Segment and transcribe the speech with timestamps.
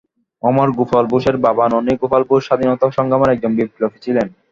[0.43, 4.27] অমর গোপাল বোসের বাবা ননী গোপাল বোস স্বাধীনতা সংগ্রামের একজন বিপ্লবী ছিলেন।